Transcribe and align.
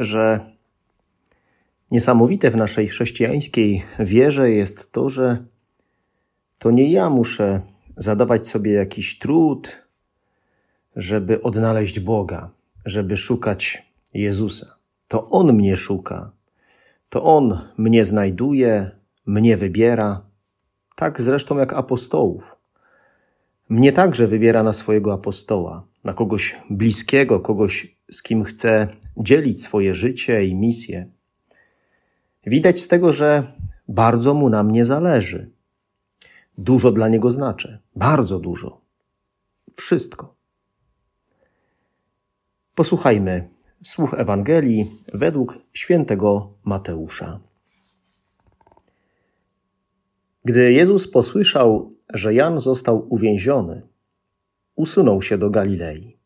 że 0.00 0.40
niesamowite 1.90 2.50
w 2.50 2.56
naszej 2.56 2.88
chrześcijańskiej 2.88 3.84
wierze 3.98 4.50
jest 4.50 4.92
to, 4.92 5.08
że 5.08 5.44
to 6.58 6.70
nie 6.70 6.90
ja 6.92 7.10
muszę 7.10 7.60
zadawać 7.96 8.48
sobie 8.48 8.72
jakiś 8.72 9.18
trud, 9.18 9.76
żeby 10.96 11.42
odnaleźć 11.42 12.00
Boga, 12.00 12.50
żeby 12.84 13.16
szukać 13.16 13.82
Jezusa. 14.14 14.76
To 15.08 15.30
On 15.30 15.52
mnie 15.52 15.76
szuka, 15.76 16.32
to 17.08 17.24
On 17.24 17.60
mnie 17.76 18.04
znajduje, 18.04 18.90
mnie 19.26 19.56
wybiera, 19.56 20.22
tak 20.96 21.20
zresztą 21.20 21.58
jak 21.58 21.72
apostołów. 21.72 22.56
Mnie 23.68 23.92
także 23.92 24.26
wybiera 24.26 24.62
na 24.62 24.72
swojego 24.72 25.12
apostoła, 25.12 25.86
na 26.04 26.12
kogoś 26.12 26.56
bliskiego, 26.70 27.40
kogoś, 27.40 27.96
z 28.10 28.22
kim 28.22 28.44
chce 28.44 28.88
dzielić 29.20 29.62
swoje 29.62 29.94
życie 29.94 30.44
i 30.44 30.54
misję. 30.54 31.06
Widać 32.46 32.80
z 32.80 32.88
tego, 32.88 33.12
że 33.12 33.52
bardzo 33.88 34.34
mu 34.34 34.48
na 34.48 34.62
mnie 34.62 34.84
zależy. 34.84 35.50
Dużo 36.58 36.92
dla 36.92 37.08
niego 37.08 37.30
znaczy, 37.30 37.78
bardzo 37.96 38.38
dużo. 38.38 38.80
Wszystko. 39.76 40.34
Posłuchajmy 42.74 43.48
słów 43.84 44.14
Ewangelii 44.14 44.90
według 45.14 45.58
świętego 45.72 46.52
Mateusza. 46.64 47.40
Gdy 50.44 50.72
Jezus 50.72 51.10
posłyszał, 51.10 51.92
że 52.14 52.34
Jan 52.34 52.60
został 52.60 53.06
uwięziony, 53.14 53.82
usunął 54.74 55.22
się 55.22 55.38
do 55.38 55.50
Galilei. 55.50 56.16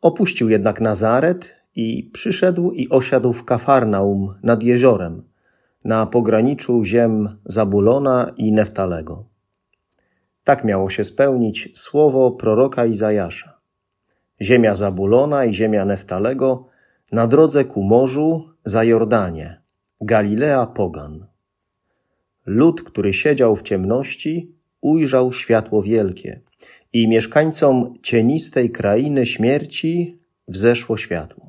Opuścił 0.00 0.48
jednak 0.48 0.80
Nazaret 0.80 1.63
i 1.76 2.10
przyszedł 2.12 2.70
i 2.70 2.88
osiadł 2.88 3.32
w 3.32 3.44
Kafarnaum 3.44 4.34
nad 4.42 4.62
jeziorem, 4.62 5.22
na 5.84 6.06
pograniczu 6.06 6.84
ziem 6.84 7.38
Zabulona 7.44 8.32
i 8.36 8.52
Neftalego. 8.52 9.24
Tak 10.44 10.64
miało 10.64 10.90
się 10.90 11.04
spełnić 11.04 11.68
słowo 11.74 12.30
proroka 12.30 12.86
Izajasza. 12.86 13.54
Ziemia 14.42 14.74
Zabulona 14.74 15.44
i 15.44 15.54
ziemia 15.54 15.84
Neftalego 15.84 16.66
na 17.12 17.26
drodze 17.26 17.64
ku 17.64 17.82
morzu 17.82 18.48
za 18.64 18.84
Jordanie, 18.84 19.60
Galilea 20.00 20.66
Pogan. 20.66 21.26
Lud, 22.46 22.82
który 22.82 23.12
siedział 23.12 23.56
w 23.56 23.62
ciemności, 23.62 24.52
ujrzał 24.80 25.32
światło 25.32 25.82
wielkie 25.82 26.40
i 26.92 27.08
mieszkańcom 27.08 27.94
cienistej 28.02 28.70
krainy 28.70 29.26
śmierci 29.26 30.18
wzeszło 30.48 30.96
światło. 30.96 31.43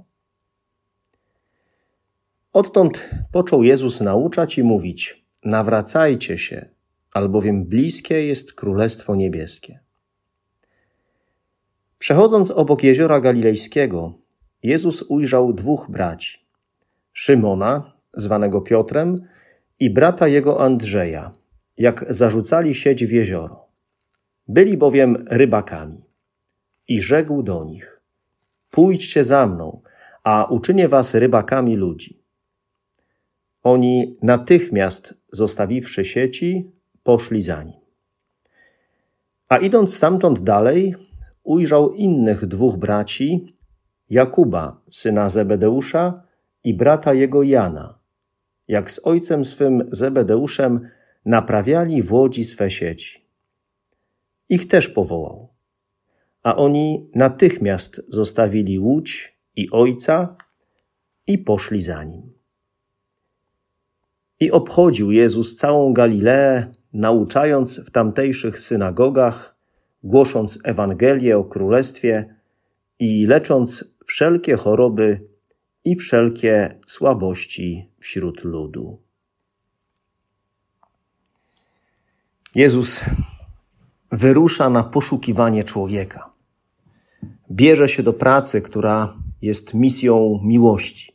Odtąd 2.56 3.10
począł 3.32 3.64
Jezus 3.64 4.02
nauczać 4.02 4.58
i 4.58 4.64
mówić: 4.64 5.26
Nawracajcie 5.44 6.38
się, 6.38 6.66
albowiem 7.14 7.66
bliskie 7.66 8.26
jest 8.26 8.54
Królestwo 8.54 9.16
Niebieskie. 9.16 9.80
Przechodząc 12.00 12.52
obok 12.52 12.84
jeziora 12.84 13.20
Galilejskiego, 13.20 14.14
Jezus 14.64 15.02
ujrzał 15.02 15.54
dwóch 15.54 15.88
braci: 15.90 16.46
Szymona, 17.14 17.94
zwanego 18.14 18.62
Piotrem, 18.62 19.28
i 19.80 19.90
brata 19.90 20.28
jego 20.28 20.62
Andrzeja, 20.62 21.32
jak 21.78 22.06
zarzucali 22.10 22.76
sieć 22.76 23.06
w 23.06 23.12
jezioro. 23.12 23.66
Byli 24.48 24.78
bowiem 24.78 25.26
rybakami. 25.30 26.02
I 26.88 27.02
rzekł 27.02 27.44
do 27.44 27.64
nich: 27.64 28.02
Pójdźcie 28.72 29.24
za 29.24 29.48
mną, 29.48 29.82
a 30.24 30.46
uczynię 30.46 30.88
was 30.88 31.14
rybakami 31.14 31.76
ludzi. 31.76 32.25
Oni 33.66 34.18
natychmiast, 34.22 35.14
zostawiwszy 35.32 36.06
sieci, 36.06 36.72
poszli 37.04 37.42
za 37.42 37.64
nim. 37.64 37.80
A 39.50 39.58
idąc 39.58 39.96
stamtąd 39.96 40.40
dalej, 40.40 40.96
ujrzał 41.44 41.94
innych 41.94 42.46
dwóch 42.46 42.78
braci, 42.78 43.56
Jakuba, 44.10 44.82
syna 44.90 45.30
Zebedeusza 45.30 46.24
i 46.64 46.74
brata 46.74 47.14
jego 47.14 47.44
Jana, 47.44 48.00
jak 48.68 48.92
z 48.92 49.06
ojcem 49.06 49.46
swym 49.46 49.90
Zebedeuszem 49.92 50.90
naprawiali 51.26 52.04
w 52.04 52.14
łodzi 52.14 52.46
swe 52.46 52.72
sieci. 52.72 53.26
Ich 54.50 54.68
też 54.68 54.90
powołał, 54.90 55.50
a 56.44 56.56
oni 56.56 57.10
natychmiast 57.16 58.02
zostawili 58.10 58.80
łódź 58.80 59.38
i 59.56 59.72
ojca 59.72 60.36
i 61.28 61.38
poszli 61.38 61.82
za 61.82 62.04
nim. 62.04 62.35
I 64.40 64.52
obchodził 64.52 65.12
Jezus 65.12 65.56
całą 65.56 65.94
Galileę, 65.94 66.72
nauczając 66.94 67.80
w 67.80 67.92
tamtejszych 67.92 68.60
synagogach, 68.60 69.56
głosząc 70.04 70.60
Ewangelię 70.64 71.38
o 71.38 71.44
Królestwie 71.44 72.36
i 73.00 73.26
lecząc 73.26 73.86
wszelkie 74.06 74.56
choroby 74.56 75.28
i 75.86 75.96
wszelkie 75.96 76.80
słabości 76.88 77.90
wśród 78.00 78.44
ludu. 78.44 79.02
Jezus 82.56 83.02
wyrusza 84.12 84.70
na 84.70 84.84
poszukiwanie 84.84 85.64
człowieka. 85.64 86.32
Bierze 87.52 87.90
się 87.90 88.04
do 88.04 88.14
pracy, 88.14 88.62
która 88.62 89.14
jest 89.42 89.74
misją 89.74 90.40
miłości. 90.44 91.15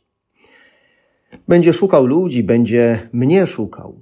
Będzie 1.47 1.73
szukał 1.73 2.05
ludzi, 2.05 2.43
będzie 2.43 3.09
mnie 3.13 3.47
szukał. 3.47 4.01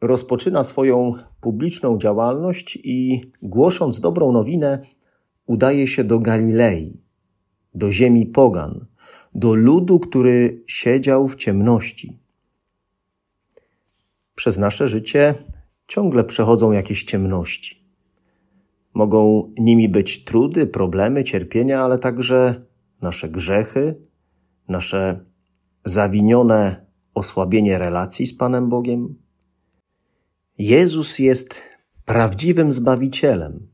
Rozpoczyna 0.00 0.64
swoją 0.64 1.12
publiczną 1.40 1.98
działalność 1.98 2.78
i 2.84 3.20
głosząc 3.42 4.00
dobrą 4.00 4.32
nowinę, 4.32 4.82
udaje 5.46 5.86
się 5.88 6.04
do 6.04 6.18
Galilei, 6.18 7.00
do 7.74 7.92
ziemi 7.92 8.26
Pogan, 8.26 8.86
do 9.34 9.54
ludu, 9.54 10.00
który 10.00 10.62
siedział 10.66 11.28
w 11.28 11.36
ciemności. 11.36 12.18
Przez 14.34 14.58
nasze 14.58 14.88
życie 14.88 15.34
ciągle 15.88 16.24
przechodzą 16.24 16.72
jakieś 16.72 17.04
ciemności. 17.04 17.84
Mogą 18.94 19.52
nimi 19.58 19.88
być 19.88 20.24
trudy, 20.24 20.66
problemy, 20.66 21.24
cierpienia, 21.24 21.82
ale 21.82 21.98
także 21.98 22.62
nasze 23.02 23.28
grzechy, 23.28 23.94
nasze 24.68 25.27
zawinione 25.88 26.86
osłabienie 27.14 27.78
relacji 27.78 28.26
z 28.26 28.36
Panem 28.36 28.68
Bogiem? 28.68 29.14
Jezus 30.58 31.18
jest 31.18 31.62
prawdziwym 32.04 32.72
Zbawicielem 32.72 33.68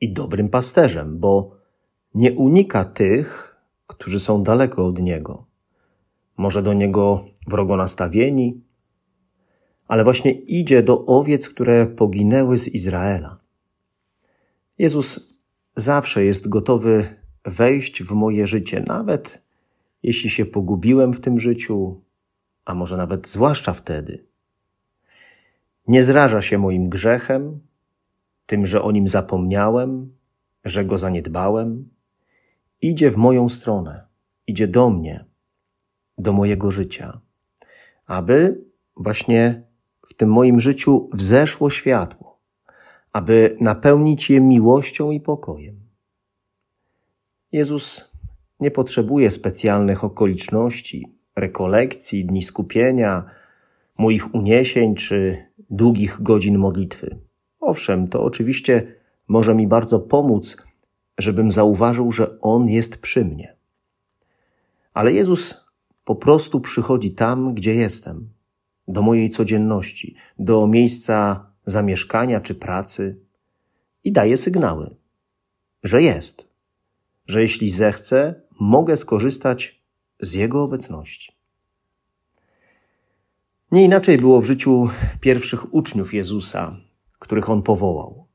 i 0.00 0.12
dobrym 0.12 0.48
pasterzem, 0.48 1.18
bo 1.18 1.56
nie 2.14 2.32
unika 2.32 2.84
tych, 2.84 3.56
którzy 3.86 4.20
są 4.20 4.42
daleko 4.42 4.86
od 4.86 5.00
Niego. 5.00 5.46
Może 6.36 6.62
do 6.62 6.72
Niego 6.72 7.24
wrogo 7.46 7.76
nastawieni, 7.76 8.60
ale 9.88 10.04
właśnie 10.04 10.32
idzie 10.32 10.82
do 10.82 11.06
owiec, 11.06 11.48
które 11.48 11.86
poginęły 11.86 12.58
z 12.58 12.68
Izraela. 12.68 13.38
Jezus 14.78 15.38
zawsze 15.76 16.24
jest 16.24 16.48
gotowy 16.48 17.14
wejść 17.44 18.02
w 18.02 18.12
moje 18.12 18.46
życie, 18.46 18.84
nawet 18.86 19.45
jeśli 20.06 20.30
się 20.30 20.46
pogubiłem 20.46 21.12
w 21.12 21.20
tym 21.20 21.40
życiu, 21.40 22.00
a 22.64 22.74
może 22.74 22.96
nawet 22.96 23.28
zwłaszcza 23.28 23.72
wtedy. 23.72 24.24
Nie 25.88 26.02
zraża 26.02 26.42
się 26.42 26.58
moim 26.58 26.88
grzechem, 26.88 27.60
tym, 28.46 28.66
że 28.66 28.82
o 28.82 28.90
nim 28.90 29.08
zapomniałem, 29.08 30.14
że 30.64 30.84
go 30.84 30.98
zaniedbałem. 30.98 31.88
Idzie 32.82 33.10
w 33.10 33.16
moją 33.16 33.48
stronę, 33.48 34.06
idzie 34.46 34.68
do 34.68 34.90
mnie, 34.90 35.24
do 36.18 36.32
mojego 36.32 36.70
życia, 36.70 37.20
aby 38.06 38.64
właśnie 38.96 39.62
w 40.08 40.14
tym 40.14 40.32
moim 40.32 40.60
życiu 40.60 41.08
wzeszło 41.12 41.70
światło, 41.70 42.38
aby 43.12 43.56
napełnić 43.60 44.30
je 44.30 44.40
miłością 44.40 45.10
i 45.10 45.20
pokojem. 45.20 45.80
Jezus 47.52 48.15
nie 48.60 48.70
potrzebuje 48.70 49.30
specjalnych 49.30 50.04
okoliczności, 50.04 51.12
rekolekcji, 51.36 52.24
dni 52.24 52.42
skupienia, 52.42 53.24
moich 53.98 54.34
uniesień 54.34 54.94
czy 54.94 55.46
długich 55.70 56.22
godzin 56.22 56.58
modlitwy. 56.58 57.18
Owszem, 57.60 58.08
to 58.08 58.22
oczywiście 58.22 58.94
może 59.28 59.54
mi 59.54 59.66
bardzo 59.66 60.00
pomóc, 60.00 60.56
żebym 61.18 61.50
zauważył, 61.50 62.12
że 62.12 62.40
On 62.40 62.68
jest 62.68 62.98
przy 62.98 63.24
mnie. 63.24 63.56
Ale 64.94 65.12
Jezus 65.12 65.66
po 66.04 66.14
prostu 66.14 66.60
przychodzi 66.60 67.10
tam, 67.10 67.54
gdzie 67.54 67.74
jestem, 67.74 68.28
do 68.88 69.02
mojej 69.02 69.30
codzienności, 69.30 70.14
do 70.38 70.66
miejsca 70.66 71.46
zamieszkania 71.66 72.40
czy 72.40 72.54
pracy 72.54 73.20
i 74.04 74.12
daje 74.12 74.36
sygnały, 74.36 74.96
że 75.82 76.02
jest, 76.02 76.48
że 77.26 77.42
jeśli 77.42 77.70
zechcę, 77.70 78.45
mogę 78.60 78.96
skorzystać 78.96 79.82
z 80.20 80.32
Jego 80.32 80.62
obecności. 80.62 81.32
Nie 83.72 83.84
inaczej 83.84 84.18
było 84.18 84.40
w 84.40 84.44
życiu 84.44 84.88
pierwszych 85.20 85.74
uczniów 85.74 86.14
Jezusa, 86.14 86.76
których 87.18 87.50
On 87.50 87.62
powołał. 87.62 88.26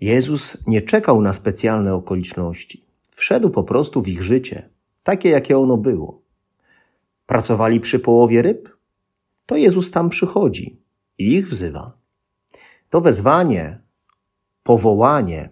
Jezus 0.00 0.66
nie 0.66 0.82
czekał 0.82 1.22
na 1.22 1.32
specjalne 1.32 1.94
okoliczności. 1.94 2.84
Wszedł 3.10 3.50
po 3.50 3.64
prostu 3.64 4.02
w 4.02 4.08
ich 4.08 4.22
życie, 4.22 4.68
takie 5.02 5.28
jakie 5.28 5.58
ono 5.58 5.76
było. 5.76 6.22
Pracowali 7.26 7.80
przy 7.80 7.98
połowie 7.98 8.42
ryb? 8.42 8.76
To 9.46 9.56
Jezus 9.56 9.90
tam 9.90 10.08
przychodzi 10.08 10.80
i 11.18 11.34
ich 11.34 11.48
wzywa. 11.48 11.92
To 12.90 13.00
wezwanie, 13.00 13.80
powołanie 14.62 15.50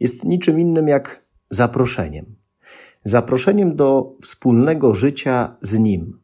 jest 0.00 0.24
niczym 0.24 0.60
innym 0.60 0.88
jak 0.88 1.24
zaproszeniem. 1.50 2.37
Zaproszeniem 3.04 3.76
do 3.76 4.12
wspólnego 4.22 4.94
życia 4.94 5.56
z 5.60 5.78
Nim, 5.78 6.20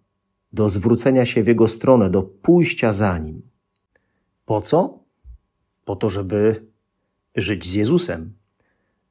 do 0.52 0.68
zwrócenia 0.68 1.26
się 1.26 1.42
w 1.42 1.46
Jego 1.46 1.68
stronę, 1.68 2.10
do 2.10 2.22
pójścia 2.22 2.92
za 2.92 3.18
Nim. 3.18 3.42
Po 4.46 4.60
co? 4.60 4.98
Po 5.84 5.96
to, 5.96 6.10
żeby 6.10 6.66
żyć 7.36 7.66
z 7.66 7.72
Jezusem, 7.72 8.32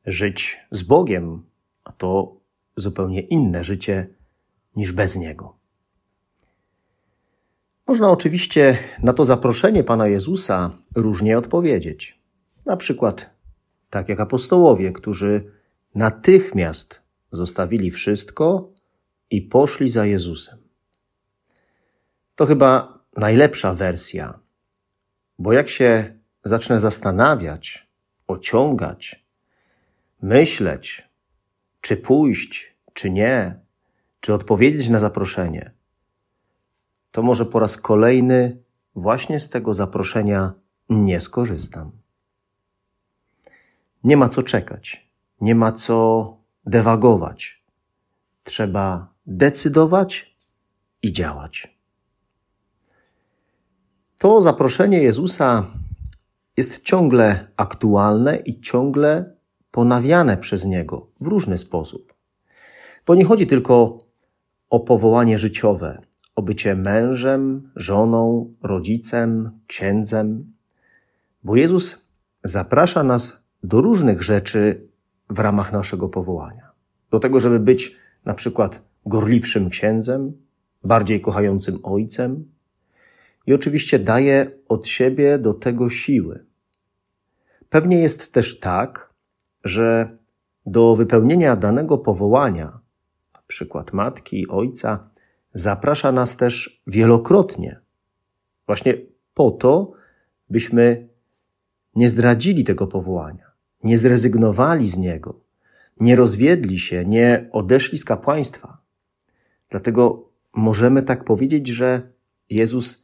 żyć 0.06 0.60
z 0.72 0.84
Bogiem, 0.84 1.44
a 1.84 1.92
to 1.92 2.36
zupełnie 2.76 3.22
inne 3.22 3.64
życie 3.64 4.08
niż 4.76 4.92
bez 4.92 5.16
Niego. 5.16 5.56
Można 7.88 8.12
oczywiście 8.12 8.78
na 9.00 9.14
to 9.14 9.26
zaproszenie 9.26 9.84
Pana 9.84 10.08
Jezusa 10.08 10.72
różnie 10.96 11.38
odpowiedzieć. 11.38 12.20
Na 12.66 12.78
przykład 12.78 13.30
tak 13.90 14.10
jak 14.10 14.20
apostołowie, 14.20 14.92
którzy 14.92 15.52
natychmiast 15.96 17.03
zostawili 17.34 17.92
wszystko 17.92 18.72
i 19.30 19.42
poszli 19.42 19.90
za 19.90 20.06
Jezusem. 20.06 20.58
To 22.36 22.46
chyba 22.46 23.00
najlepsza 23.18 23.74
wersja, 23.74 24.40
bo 25.40 25.54
jak 25.54 25.70
się 25.70 26.14
zacznę 26.44 26.80
zastanawiać, 26.80 27.88
ociągać, 28.28 29.26
myśleć, 30.22 31.10
czy 31.82 31.98
pójść, 31.98 32.76
czy 32.94 33.10
nie, 33.10 33.60
czy 34.20 34.34
odpowiedzieć 34.34 34.90
na 34.90 35.00
zaproszenie, 35.00 35.72
to 37.12 37.22
może 37.22 37.46
po 37.46 37.60
raz 37.60 37.78
kolejny 37.78 38.58
właśnie 38.96 39.40
z 39.40 39.50
tego 39.50 39.74
zaproszenia 39.74 40.54
nie 40.90 41.22
skorzystam. 41.22 41.92
Nie 44.04 44.18
ma 44.18 44.30
co 44.30 44.44
czekać, 44.44 45.10
nie 45.42 45.56
ma 45.56 45.72
co 45.72 46.38
dewagować. 46.66 47.64
Trzeba 48.44 49.14
decydować 49.26 50.36
i 51.02 51.14
działać. 51.14 51.78
To 54.18 54.42
zaproszenie 54.42 55.04
Jezusa 55.04 55.66
jest 56.58 56.82
ciągle 56.82 57.48
aktualne 57.58 58.38
i 58.38 58.62
ciągle 58.62 59.36
ponawiane 59.72 60.38
przez 60.38 60.66
Niego 60.66 61.08
w 61.20 61.28
różny 61.28 61.58
sposób. 61.58 62.14
Bo 63.06 63.16
nie 63.16 63.26
chodzi 63.26 63.48
tylko 63.48 64.00
o 64.70 64.80
powołanie 64.80 65.40
życiowe, 65.40 66.02
o 66.36 66.42
bycie 66.42 66.76
mężem, 66.76 67.72
żoną, 67.76 68.54
rodzicem, 68.62 69.60
księdzem, 69.68 70.54
bo 71.44 71.56
Jezus 71.56 72.08
zaprasza 72.44 73.04
nas 73.04 73.44
do 73.64 73.82
różnych 73.82 74.24
rzeczy 74.24 74.88
w 75.34 75.40
ramach 75.40 75.72
naszego 75.72 76.10
powołania. 76.10 76.72
Do 77.12 77.20
tego, 77.20 77.40
żeby 77.40 77.60
być 77.60 77.98
na 78.26 78.34
przykład 78.34 78.82
gorliwszym 79.06 79.70
księdzem, 79.70 80.34
bardziej 80.84 81.22
kochającym 81.22 81.80
ojcem, 81.84 82.46
i 83.48 83.54
oczywiście 83.54 84.00
daje 84.00 84.52
od 84.68 84.88
siebie 84.88 85.40
do 85.40 85.54
tego 85.54 85.90
siły. 85.90 86.46
Pewnie 87.70 88.02
jest 88.02 88.34
też 88.34 88.60
tak, 88.60 89.14
że 89.64 90.18
do 90.66 90.96
wypełnienia 90.96 91.56
danego 91.56 91.98
powołania, 91.98 92.80
na 93.34 93.42
przykład 93.48 93.94
matki 93.94 94.42
i 94.42 94.48
ojca, 94.48 95.10
zaprasza 95.54 96.12
nas 96.12 96.38
też 96.38 96.82
wielokrotnie. 96.88 97.80
Właśnie 98.66 98.98
po 99.34 99.52
to, 99.52 99.92
byśmy 100.50 101.08
nie 101.96 102.10
zdradzili 102.10 102.64
tego 102.64 102.88
powołania, 102.88 103.52
nie 103.84 103.98
zrezygnowali 103.98 104.90
z 104.90 104.98
niego, 104.98 105.40
nie 106.00 106.16
rozwiedli 106.16 106.80
się, 106.80 107.06
nie 107.06 107.50
odeszli 107.52 107.98
z 107.98 108.06
kapłaństwa. 108.06 108.78
Dlatego 109.70 110.30
możemy 110.54 111.02
tak 111.02 111.24
powiedzieć, 111.24 111.68
że 111.68 112.02
Jezus 112.50 113.04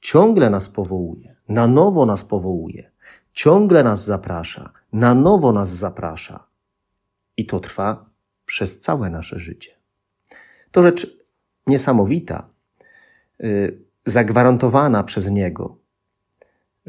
ciągle 0.00 0.50
nas 0.50 0.68
powołuje, 0.68 1.36
na 1.48 1.66
nowo 1.66 2.06
nas 2.06 2.24
powołuje, 2.24 2.90
ciągle 3.32 3.84
nas 3.84 4.04
zaprasza, 4.04 4.72
na 4.92 5.14
nowo 5.14 5.52
nas 5.52 5.68
zaprasza. 5.68 6.44
I 7.36 7.46
to 7.46 7.60
trwa 7.60 8.06
przez 8.46 8.80
całe 8.80 9.10
nasze 9.10 9.38
życie. 9.38 9.70
To 10.70 10.82
rzecz 10.82 11.06
niesamowita, 11.66 12.48
y, 13.40 13.78
zagwarantowana 14.06 15.04
przez 15.04 15.30
Niego, 15.30 15.76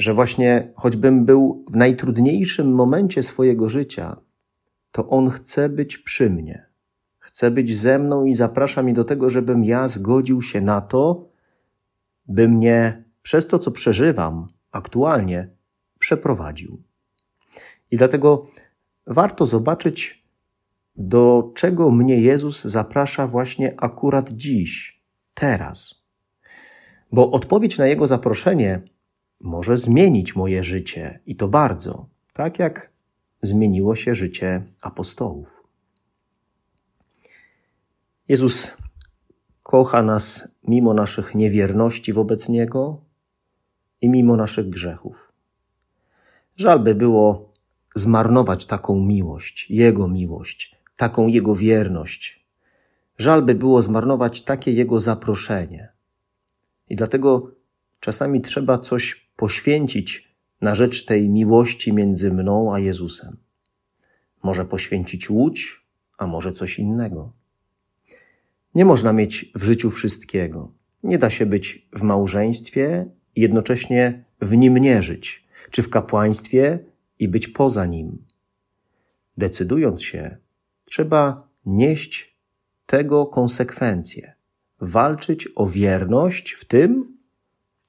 że 0.02 0.14
właśnie 0.14 0.68
choćbym 0.76 1.26
był 1.26 1.66
w 1.70 1.76
najtrudniejszym 1.76 2.74
momencie 2.76 3.24
swojego 3.24 3.70
życia, 3.70 4.18
to 4.92 5.10
On 5.10 5.30
chce 5.30 5.70
być 5.70 5.98
przy 5.98 6.30
mnie, 6.30 6.66
chce 7.20 7.52
być 7.52 7.78
ze 7.78 8.00
mną 8.00 8.26
i 8.26 8.34
zaprasza 8.34 8.84
mnie 8.84 8.94
do 8.94 9.04
tego, 9.04 9.30
żebym 9.30 9.64
ja 9.64 9.88
zgodził 9.88 10.42
się 10.42 10.62
na 10.62 10.82
to, 10.82 11.30
by 12.28 12.48
mnie 12.48 13.04
przez 13.22 13.48
to, 13.48 13.60
co 13.60 13.72
przeżywam 13.72 14.48
aktualnie, 14.72 15.50
przeprowadził. 16.00 16.82
I 17.92 17.98
dlatego 17.98 18.48
warto 19.08 19.46
zobaczyć, 19.46 20.24
do 20.96 21.52
czego 21.56 21.92
mnie 21.92 22.22
Jezus 22.22 22.64
zaprasza 22.64 23.28
właśnie 23.28 23.74
akurat 23.78 24.30
dziś, 24.30 25.02
teraz. 25.34 26.04
Bo 27.12 27.32
odpowiedź 27.32 27.78
na 27.78 27.88
Jego 27.88 28.08
zaproszenie 28.08 28.82
może 29.44 29.78
zmienić 29.78 30.36
moje 30.36 30.64
życie 30.64 31.20
i 31.26 31.36
to 31.36 31.48
bardzo, 31.48 32.06
tak 32.34 32.60
jak 32.60 32.90
zmieniło 33.42 33.96
się 33.96 34.16
życie 34.16 34.64
apostołów. 34.82 35.64
Jezus 38.28 38.72
kocha 39.64 40.04
nas 40.04 40.48
mimo 40.64 40.94
naszych 40.94 41.36
niewierności 41.36 42.14
wobec 42.14 42.50
Niego 42.50 43.02
i 44.02 44.10
mimo 44.10 44.36
naszych 44.36 44.70
grzechów. 44.70 45.32
Żal 46.58 46.80
by 46.80 46.96
było 46.96 47.54
zmarnować 47.96 48.66
taką 48.66 49.00
miłość, 49.00 49.70
Jego 49.70 50.08
miłość, 50.08 50.76
taką 50.98 51.28
Jego 51.28 51.56
wierność. 51.56 52.46
Żal 53.18 53.42
by 53.42 53.56
było 53.56 53.82
zmarnować 53.82 54.42
takie 54.42 54.72
Jego 54.72 55.00
zaproszenie. 55.00 55.90
I 56.90 56.96
dlatego 56.96 57.52
czasami 58.00 58.42
trzeba 58.42 58.78
coś 58.78 59.31
poświęcić 59.42 60.36
na 60.62 60.76
rzecz 60.76 61.06
tej 61.06 61.30
miłości 61.30 61.94
między 61.94 62.32
mną 62.32 62.74
a 62.74 62.80
Jezusem. 62.80 63.38
Może 64.44 64.66
poświęcić 64.66 65.30
łódź, 65.30 65.86
a 66.18 66.28
może 66.28 66.52
coś 66.52 66.80
innego. 66.80 67.34
Nie 68.76 68.86
można 68.86 69.14
mieć 69.14 69.52
w 69.56 69.64
życiu 69.64 69.92
wszystkiego. 69.92 70.72
Nie 71.04 71.18
da 71.18 71.30
się 71.30 71.46
być 71.46 71.88
w 71.94 72.02
małżeństwie 72.02 73.06
i 73.36 73.42
jednocześnie 73.42 74.24
w 74.42 74.58
nim 74.58 74.78
nie 74.78 75.04
żyć, 75.04 75.48
czy 75.72 75.84
w 75.84 75.90
kapłaństwie 75.90 76.80
i 77.20 77.28
być 77.28 77.48
poza 77.48 77.86
nim. 77.86 78.26
Decydując 79.38 80.04
się, 80.04 80.38
trzeba 80.86 81.48
nieść 81.66 82.38
tego 82.86 83.26
konsekwencje, 83.26 84.34
walczyć 84.82 85.48
o 85.56 85.68
wierność 85.68 86.52
w 86.52 86.66
tym, 86.66 87.21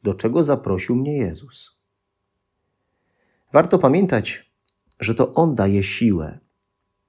do 0.03 0.15
czego 0.15 0.43
zaprosił 0.43 0.97
mnie 0.97 1.17
Jezus. 1.17 1.79
Warto 3.53 3.79
pamiętać, 3.79 4.51
że 5.01 5.15
to 5.15 5.35
On 5.35 5.55
daje 5.55 5.83
siłę, 5.83 6.39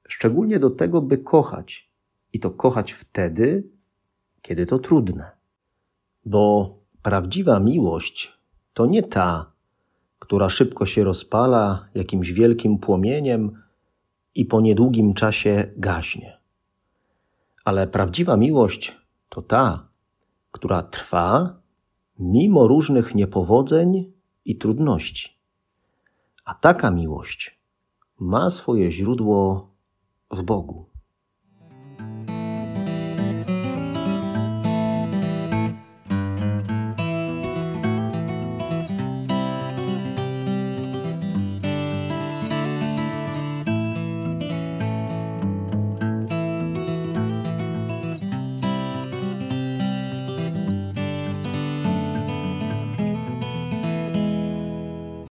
szczególnie 0.07 0.59
do 0.59 0.69
tego, 0.69 1.01
by 1.01 1.17
kochać 1.17 1.91
i 2.33 2.39
to 2.39 2.51
kochać 2.51 2.91
wtedy, 2.91 3.63
kiedy 4.41 4.65
to 4.65 4.79
trudne. 4.79 5.31
Bo 6.25 6.75
prawdziwa 7.01 7.59
miłość 7.59 8.33
to 8.73 8.85
nie 8.85 9.03
ta, 9.03 9.51
która 10.19 10.49
szybko 10.49 10.85
się 10.85 11.03
rozpala 11.03 11.87
jakimś 11.95 12.31
wielkim 12.31 12.77
płomieniem 12.77 13.63
i 14.35 14.45
po 14.45 14.61
niedługim 14.61 15.13
czasie 15.13 15.71
gaśnie. 15.77 16.37
Ale 17.65 17.87
prawdziwa 17.87 18.37
miłość 18.37 18.97
to 19.29 19.41
ta, 19.41 19.87
która 20.51 20.83
trwa 20.83 21.62
mimo 22.19 22.67
różnych 22.67 23.15
niepowodzeń 23.15 24.13
i 24.45 24.57
trudności. 24.57 25.29
A 26.45 26.53
taka 26.55 26.91
miłość 26.91 27.59
ma 28.19 28.49
swoje 28.49 28.91
źródło 28.91 29.69
w 30.31 30.41
Bogu. 30.41 30.92